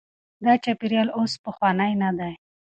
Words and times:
دا 0.43 0.53
چاپیریال 0.63 1.09
اوس 1.17 1.33
پخوانی 1.43 1.93
نه 2.01 2.09
دی. 2.17 2.33